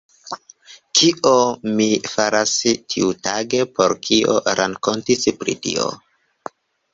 Kion 0.99 1.67
mi 1.81 1.85
faras 2.13 2.53
ĉiutage; 2.93 3.61
por 3.75 3.95
kio 4.09 4.39
rakonti 4.63 5.19
pri 5.45 5.57
tio! 5.69 5.89